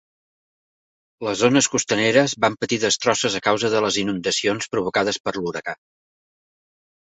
[1.27, 5.77] Les zones costaneres van patir destrosses a causa de les inundacions provocades per l'huracà.